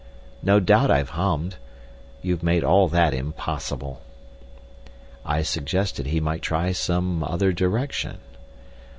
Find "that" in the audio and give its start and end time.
2.87-3.13